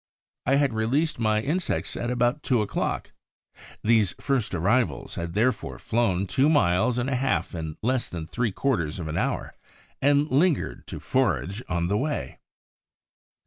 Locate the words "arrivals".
4.55-5.13